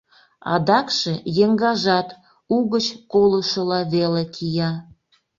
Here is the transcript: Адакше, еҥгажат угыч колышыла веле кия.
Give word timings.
Адакше, 0.53 1.13
еҥгажат 1.43 2.09
угыч 2.55 2.85
колышыла 3.11 3.79
веле 3.93 4.23
кия. 4.35 4.69